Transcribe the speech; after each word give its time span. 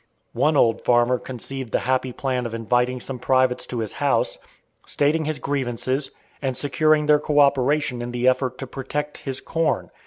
One 0.33 0.57
old 0.57 0.83
farmer 0.83 1.19
conceived 1.19 1.71
the 1.73 1.81
happy 1.85 2.11
plan 2.11 2.47
of 2.47 2.55
inviting 2.55 2.99
some 2.99 3.19
privates 3.19 3.67
to 3.67 3.81
his 3.81 3.93
house, 4.01 4.39
stating 4.83 5.25
his 5.25 5.37
grievances, 5.37 6.09
and 6.41 6.57
securing 6.57 7.05
their 7.05 7.19
coöperation 7.19 8.01
in 8.01 8.11
the 8.11 8.27
effort 8.27 8.57
to 8.57 8.65
protect 8.65 9.19
his 9.19 9.39
corn. 9.41 9.91